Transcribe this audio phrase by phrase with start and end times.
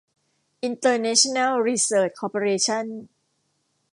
[0.63, 2.85] อินเตอร์เนชั่นแนล รีเสริช คอร์ปอเรชั่น